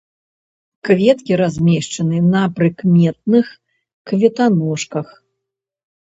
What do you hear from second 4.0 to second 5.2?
кветаножках.